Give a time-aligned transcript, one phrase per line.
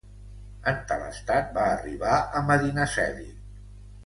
[0.71, 3.31] En tal estat va arribar a Medinaceli.